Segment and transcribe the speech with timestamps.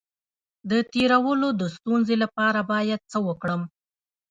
[0.69, 3.61] د تیرولو د ستونزې لپاره باید څه وکړم؟